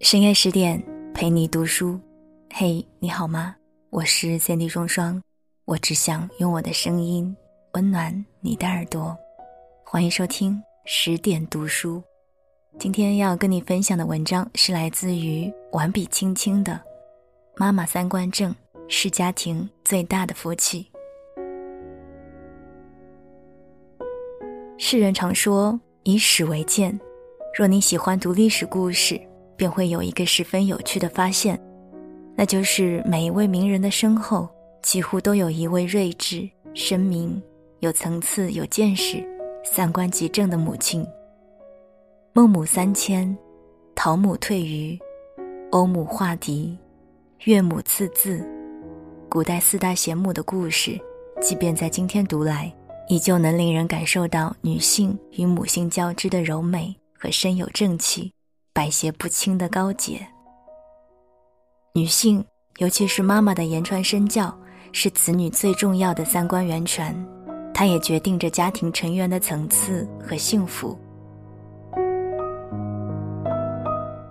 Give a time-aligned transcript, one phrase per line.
[0.00, 0.80] 深夜十点，
[1.12, 1.98] 陪你读书。
[2.54, 3.56] 嘿，你好吗？
[3.90, 5.20] 我是三 D 双双，
[5.64, 7.36] 我只想用我的声音
[7.72, 9.18] 温暖你的耳朵。
[9.84, 12.00] 欢迎收听十点读书。
[12.78, 16.74] 今天要跟你分享的文章是来自于完笔青青的
[17.56, 18.54] 《妈妈三观正
[18.86, 20.88] 是家庭最大的福气》。
[24.78, 26.96] 世人常说以史为鉴，
[27.52, 29.20] 若你喜欢读历史故事。
[29.58, 31.60] 便会有一个十分有趣的发现，
[32.36, 34.48] 那就是每一位名人的身后，
[34.82, 37.42] 几乎都有一位睿智、深明、
[37.80, 39.22] 有层次、有见识、
[39.64, 41.04] 三观极正的母亲。
[42.32, 43.36] 孟母三迁，
[43.96, 44.96] 陶母退鱼，
[45.72, 46.78] 欧母画笛，
[47.44, 48.46] 岳母刺字，
[49.28, 50.96] 古代四大贤母的故事，
[51.40, 52.72] 即便在今天读来，
[53.08, 58.32] 依旧能令人感受到女性与母性交织的柔美和深有正气。
[58.78, 60.24] 百邪不侵的高洁。
[61.94, 62.44] 女性，
[62.76, 64.56] 尤其是妈妈的言传身教，
[64.92, 67.12] 是子女最重要的三观源泉，
[67.74, 70.96] 它也决定着家庭成员的层次和幸福。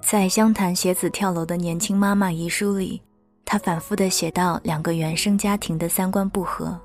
[0.00, 3.02] 在湘潭学子跳楼的年轻妈妈遗书里，
[3.44, 6.80] 她反复的写到两个原生家庭的三观不合，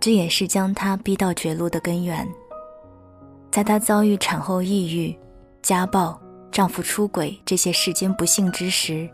[0.00, 2.28] 这也是将她逼到绝路的根源。
[3.52, 5.16] 在她遭遇产后抑郁、
[5.62, 6.20] 家暴。
[6.52, 9.08] 丈夫出轨这些世间不幸之时，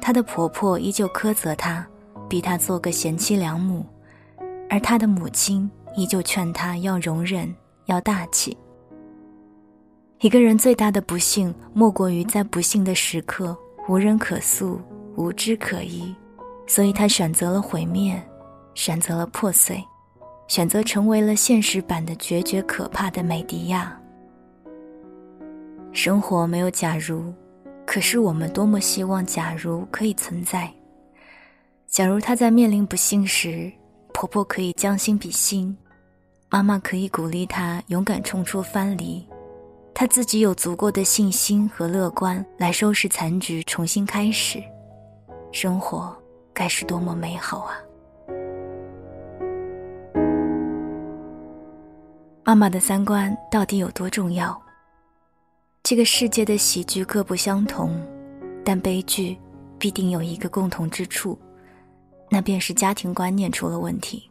[0.00, 1.86] 她的婆婆依旧苛责她，
[2.28, 3.86] 逼她做个贤妻良母，
[4.68, 7.54] 而她的母亲依旧劝她要容忍，
[7.86, 8.56] 要大气。
[10.20, 13.56] 一个人最大的不幸，莫过于在不幸的时刻
[13.88, 14.80] 无人可诉，
[15.16, 16.14] 无枝可依，
[16.66, 18.20] 所以她选择了毁灭，
[18.74, 19.82] 选择了破碎，
[20.48, 23.98] 选择成为了现实版的决绝可怕的美迪亚。
[25.92, 27.32] 生活没有假如，
[27.86, 30.72] 可是我们多么希望假如可以存在。
[31.86, 33.70] 假如她在面临不幸时，
[34.14, 35.76] 婆婆可以将心比心，
[36.48, 39.28] 妈妈可以鼓励她勇敢冲出藩篱，
[39.92, 44.62] 她自己有足够的信心和乐观来收拾残局，重新开始，
[45.52, 46.16] 生活
[46.54, 47.76] 该是多么美好啊！
[52.44, 54.60] 妈妈的三观到底有多重要？
[55.92, 58.00] 这个世界的喜剧各不相同，
[58.64, 59.36] 但悲剧
[59.78, 61.38] 必定有一个共同之处，
[62.30, 64.30] 那便是家庭观念出了问题。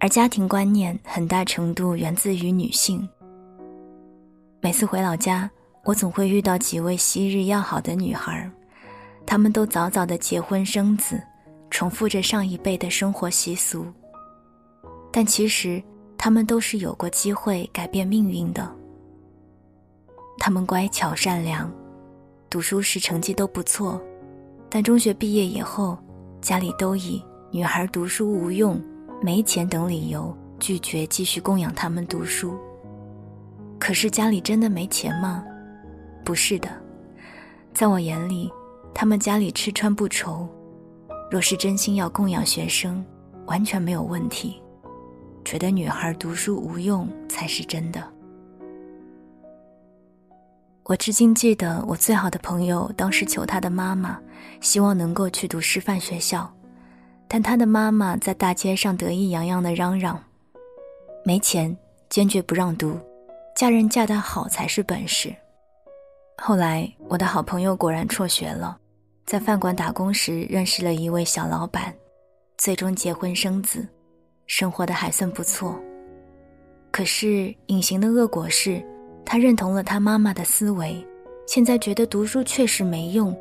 [0.00, 3.08] 而家庭观念很大程度源自于女性。
[4.60, 5.50] 每次回老家，
[5.82, 8.46] 我总会遇到几位昔日要好的女孩，
[9.24, 11.18] 她们都早早的结婚生子，
[11.70, 13.86] 重复着上一辈的生活习俗。
[15.10, 15.82] 但其实，
[16.18, 18.76] 她们都是有过机会改变命运的。
[20.42, 21.70] 他们乖巧善良，
[22.48, 24.00] 读书时成绩都不错，
[24.70, 25.98] 但中学毕业以后，
[26.40, 28.82] 家里都以女孩读书无用、
[29.20, 32.58] 没钱等理由拒绝继续供养他们读书。
[33.78, 35.44] 可是家里真的没钱吗？
[36.24, 36.70] 不是的，
[37.74, 38.50] 在我眼里，
[38.94, 40.48] 他们家里吃穿不愁。
[41.30, 43.04] 若是真心要供养学生，
[43.44, 44.60] 完全没有问题。
[45.44, 48.02] 觉得女孩读书无用才是真的。
[50.84, 54.18] 我至今记得，我最好的朋友当时求他的妈妈，
[54.60, 56.52] 希望能够去读师范学校，
[57.28, 60.20] 但他的妈妈在大街上得意洋洋地嚷嚷
[61.22, 61.76] ：“没钱，
[62.08, 62.98] 坚决不让读，
[63.54, 65.32] 嫁人嫁得好才是本事。”
[66.42, 68.76] 后来，我的好朋友果然辍学了，
[69.26, 71.94] 在饭馆打工时认识了一位小老板，
[72.58, 73.86] 最终结婚生子，
[74.46, 75.78] 生活的还算不错。
[76.90, 78.84] 可是，隐形的恶果是。
[79.32, 81.06] 他认同了他妈妈的思维，
[81.46, 83.32] 现在觉得读书确实没用，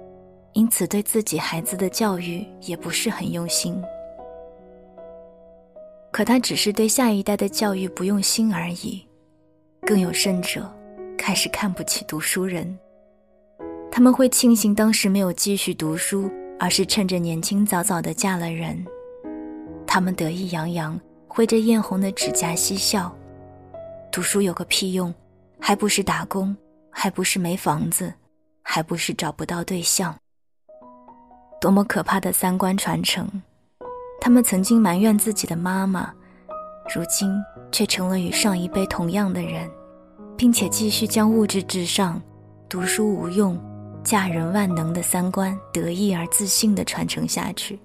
[0.53, 3.81] 因此对自己孩子的教育也不是很用心。
[6.11, 9.03] 可他只是对下一代的教育不用心而已，
[9.81, 10.71] 更有甚者，
[11.18, 12.77] 开始看不起读书人。
[13.92, 18.77] 他们会庆幸当时没有继续读书，而是趁着年轻早早的嫁了人。
[19.88, 23.12] 他们得意洋洋，挥着艳红的指甲嬉笑，
[24.12, 25.12] 读书有个屁用！
[25.59, 26.56] 还不是打工，
[26.89, 28.13] 还不是没房子，
[28.63, 30.15] 还不是找不到对象。
[31.61, 33.27] 多么可怕的三观传承！
[34.21, 36.13] 他们曾经埋怨自己的妈妈，
[36.95, 37.29] 如今
[37.71, 39.69] 却成了与上一辈同样的人，
[40.38, 42.21] 并且继续将物质至上、
[42.67, 43.59] 读书无用、
[44.03, 47.79] 嫁人万能的三观得意而自信地传承下去。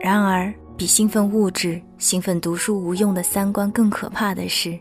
[0.00, 4.78] 然而，比兴奋物质、兴奋读书无用的三观更可怕的是。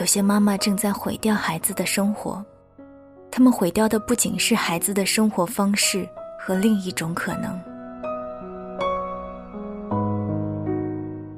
[0.00, 2.44] 有些妈妈正在毁掉孩子的生活，
[3.30, 7.60] 他们毁掉的不仅是孩子的生活方式和另一种可能。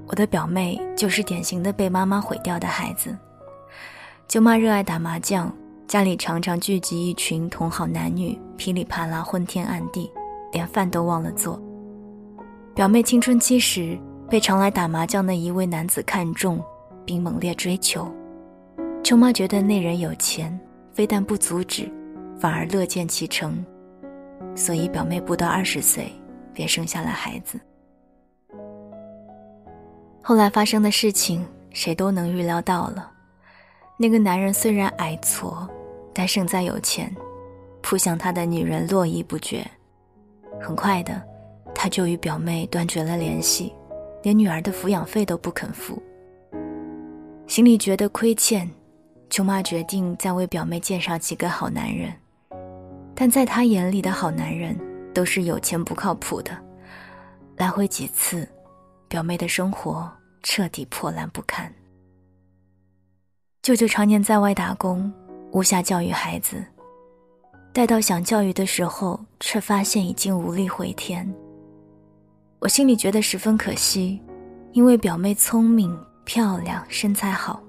[0.06, 3.14] 我的表妹就是典型的被妈妈毁掉的孩子。
[4.26, 5.52] 舅妈热爱打麻将，
[5.86, 10.10] 家里常常聚集一群同好男女，噼里啪啦昏天暗地，
[10.50, 11.60] 连饭都忘了做。
[12.74, 13.98] 表妹青春期时
[14.30, 16.58] 被常来打麻将的一位男子看中，
[17.04, 18.10] 并猛烈追求。
[19.06, 20.58] 舅妈觉得那人有钱，
[20.92, 21.88] 非但不阻止，
[22.40, 23.64] 反而乐见其成，
[24.56, 26.10] 所以表妹不到二十岁
[26.52, 27.56] 便生下了孩子。
[30.20, 33.08] 后来发生的事情，谁都能预料到了。
[33.96, 35.68] 那个男人虽然矮矬，
[36.12, 37.14] 但胜在有钱，
[37.82, 39.64] 扑向他的女人络绎不绝。
[40.60, 41.22] 很快的，
[41.72, 43.72] 他就与表妹断绝了联系，
[44.24, 46.02] 连女儿的抚养费都不肯付。
[47.46, 48.68] 心里觉得亏欠，
[49.28, 52.12] 舅妈决定再为表妹介绍几个好男人。
[53.14, 54.78] 但在她眼里的好男人
[55.14, 56.56] 都是有钱不靠谱的。
[57.56, 58.46] 来回几次，
[59.08, 60.10] 表妹的生活
[60.42, 61.72] 彻底破烂不堪。
[63.62, 65.12] 舅舅常年在外打工，
[65.52, 66.62] 无暇教育孩子。
[67.72, 71.26] 待到想教育的时候，却发现已经无力回天。
[72.58, 74.20] 我心里觉得十分可惜，
[74.72, 77.62] 因为表妹聪明、漂亮、身材好，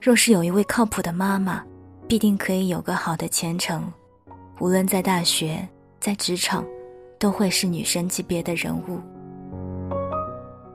[0.00, 1.64] 若是有一位靠谱的妈妈，
[2.08, 3.92] 必定可以有个好的前程。
[4.58, 5.66] 无论在大学、
[5.98, 6.64] 在职场，
[7.18, 9.00] 都会是女神级别的人物。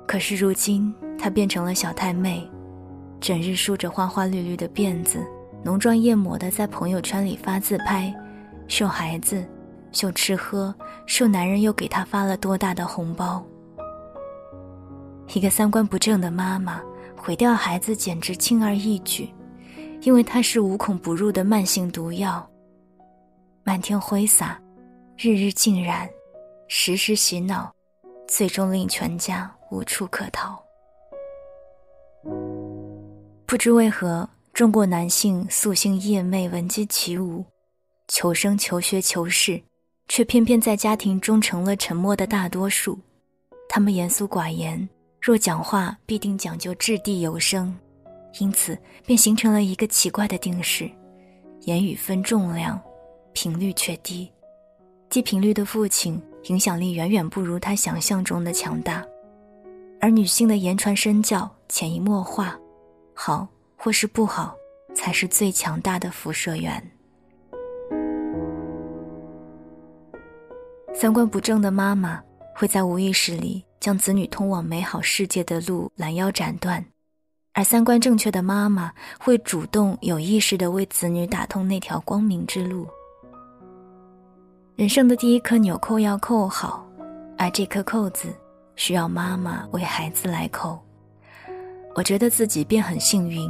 [0.08, 2.50] 可是如今，她变成了小太妹。
[3.22, 5.26] 整日梳着花花绿绿的辫子，
[5.64, 8.14] 浓妆艳抹的在朋友圈里发自拍，
[8.68, 9.44] 秀孩子，
[9.92, 10.74] 秀吃喝，
[11.08, 13.44] 秀男人又给她发了多大的红包。
[15.34, 16.82] 一个三观不正的妈妈
[17.26, 19.28] 毁掉孩子简直轻而易举，
[20.02, 22.48] 因为它是无孔不入的慢性毒药，
[23.64, 24.62] 漫天挥洒，
[25.18, 26.08] 日日浸染，
[26.68, 27.74] 时时洗脑，
[28.28, 30.64] 最终令全家无处可逃。
[33.48, 37.44] 不知为何，中国男性素性夜寐、闻鸡起舞，
[38.08, 39.60] 求生、求学、求事，
[40.08, 43.00] 却偏偏在家庭中成了沉默的大多数。
[43.68, 44.88] 他们严肃寡言，
[45.26, 47.76] 若讲话必定讲究掷地有声，
[48.40, 48.78] 因此
[49.08, 50.88] 便形成了一个奇怪的定式：
[51.62, 52.80] 言语分重量，
[53.34, 54.32] 频率却低。
[55.10, 59.04] 低频率的父亲影响力远远不如他想象中的强大，
[60.00, 62.56] 而女性的言传身教、潜移默化。
[63.16, 64.56] 好或是不好，
[64.94, 66.92] 才是最强大的辐射源。
[70.94, 72.22] 三观不正的妈妈
[72.54, 76.84] 会在无意识里将子女通往美好世界的路拦腰斩断，
[77.54, 82.88] 而三观正确的妈妈会主动有意识的为子女打通那条光明之路。
[84.76, 86.84] 人生的第一颗纽扣要扣好，
[87.38, 88.30] 而这颗扣子
[88.76, 90.84] 需要妈妈为孩子来扣。
[91.94, 93.48] 我觉得自己便很幸运，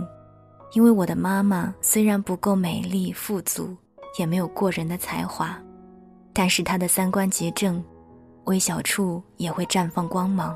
[0.73, 3.73] 因为我的妈妈虽然不够美丽富足，
[4.19, 5.57] 也没有过人的才华，
[6.33, 7.81] 但是她的三观极正，
[8.45, 10.56] 微小处也会绽放光芒。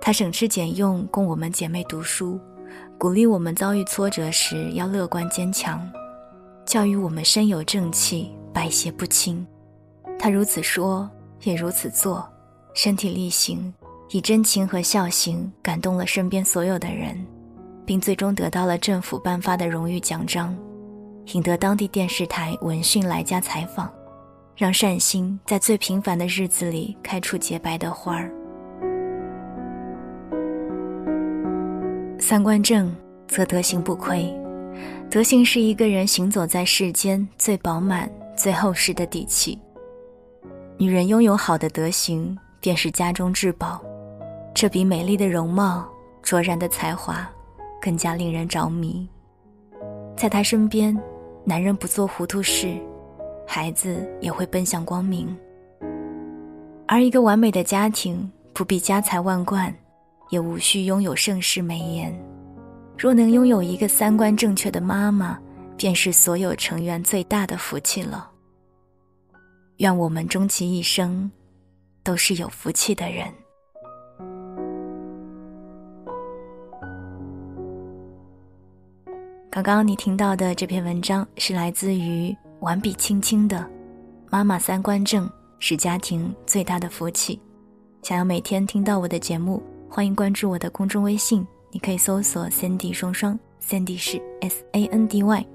[0.00, 2.38] 他省吃俭用供我们姐妹读书，
[2.98, 5.80] 鼓励我们遭遇挫折时要乐观坚强，
[6.66, 9.46] 教育我们身有正气，百邪不侵。
[10.18, 11.08] 他如此说，
[11.42, 12.26] 也如此做，
[12.74, 13.72] 身体力行。
[14.10, 17.26] 以真情和孝行感动了身边所有的人，
[17.84, 20.56] 并最终得到了政府颁发的荣誉奖章，
[21.32, 23.90] 引得当地电视台闻讯来家采访，
[24.56, 28.30] 让善心在最平凡的日子里开出洁白的花儿。
[32.20, 32.94] 三观正，
[33.26, 34.32] 则德行不亏。
[35.10, 39.58] 德行是一个人行走在世间最饱满、最厚实的底气。
[40.76, 43.80] 女人拥有好的德行，便是家中至宝。
[44.54, 45.86] 这比美丽的容貌、
[46.22, 47.28] 卓然的才华，
[47.80, 49.08] 更加令人着迷。
[50.16, 50.96] 在他身边，
[51.44, 52.74] 男人不做糊涂事，
[53.46, 55.36] 孩子也会奔向光明。
[56.86, 59.74] 而一个完美的家庭，不必家财万贯，
[60.30, 62.14] 也无需拥有盛世美颜。
[62.96, 65.38] 若能拥有一个三观正确的妈妈，
[65.76, 68.30] 便是所有成员最大的福气了。
[69.78, 71.30] 愿我们终其一生，
[72.04, 73.26] 都是有福气的人。
[79.50, 83.58] 刚刚你听到的这篇文章是来自于完笔青青的
[84.30, 87.36] 《妈妈三观正是家庭最大的福气》。
[88.08, 95.46] 想要每天听到我的节目，欢迎关注我的公众微信，你可以搜索 “Sandy 双双 ”，Sandy 是 S A N D Y。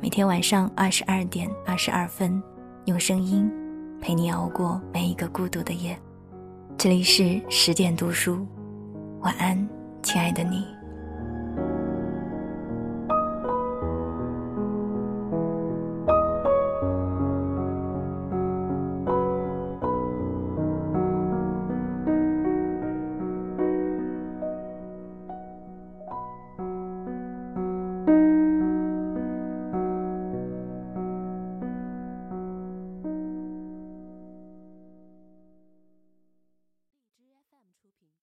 [0.00, 2.42] 每天晚上二十二点二十二分，
[2.86, 3.46] 用声音
[4.00, 5.94] 陪你熬过每一个孤独的夜。
[6.78, 8.46] 这里是十点读书，
[9.20, 9.68] 晚安，
[10.02, 10.73] 亲爱的你。